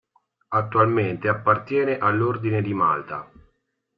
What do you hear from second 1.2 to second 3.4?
appartiene all'Ordine di Malta.